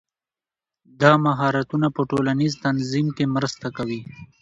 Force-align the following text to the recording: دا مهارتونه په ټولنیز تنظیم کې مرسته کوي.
دا 1.01 1.11
مهارتونه 1.25 1.87
په 1.95 2.01
ټولنیز 2.09 2.53
تنظیم 2.65 3.07
کې 3.17 3.25
مرسته 3.35 3.67
کوي. 3.77 4.01